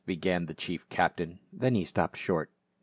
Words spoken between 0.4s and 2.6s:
the chief captain, then he stopped short.